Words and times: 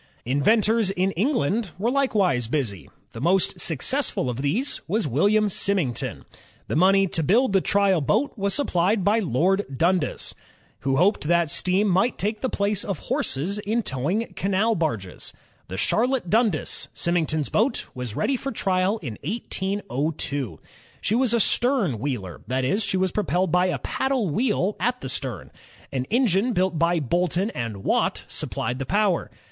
Inventors 0.25 0.89
in 0.89 1.11
England 1.11 1.73
were 1.77 1.91
likewise 1.91 2.47
busy. 2.47 2.89
The 3.11 3.21
most 3.21 3.59
successful 3.61 4.31
of 4.31 4.41
these 4.41 4.81
was 4.87 5.07
William 5.07 5.47
Symington. 5.47 6.25
The 6.67 6.75
money 6.75 7.05
to 7.09 7.21
build 7.21 7.53
the 7.53 7.61
trial 7.61 8.01
boat 8.01 8.35
was 8.35 8.55
supplied 8.55 9.03
by 9.03 9.19
Lord 9.19 9.63
Dundas, 9.77 10.33
who 10.79 10.95
hoped 10.95 11.27
that 11.27 11.51
steam 11.51 11.87
might 11.87 12.17
take 12.17 12.41
the 12.41 12.49
place 12.49 12.83
of 12.83 12.97
horses 12.97 13.59
in 13.59 13.83
towing 13.83 14.33
canal 14.35 14.73
barges. 14.73 15.33
The 15.67 15.77
Charlotte 15.77 16.31
Dundas, 16.31 16.87
Symington's 16.95 17.51
ROBERT 17.53 17.77
FULTON 17.77 17.81
3 17.83 17.83
1 17.89 17.91
boat, 17.91 17.95
was 17.95 18.15
ready 18.15 18.35
for 18.35 18.51
trial 18.51 18.97
in 19.03 19.19
1802. 19.23 20.59
She 20.99 21.13
was 21.13 21.35
a 21.35 21.39
stern 21.39 21.99
wheeler, 21.99 22.41
that 22.47 22.65
is, 22.65 22.83
she 22.83 22.97
was 22.97 23.11
propelled 23.11 23.51
by 23.51 23.67
a 23.67 23.77
paddle 23.77 24.31
wheel 24.31 24.75
at 24.79 24.99
the 25.01 25.09
stern. 25.09 25.51
An 25.91 26.05
engine 26.05 26.53
built 26.53 26.79
by 26.79 26.99
Boulton 26.99 27.51
and 27.51 27.83
Watt 27.83 28.25
supplied 28.27 28.79
the 28.79 28.87
power. 28.87 29.29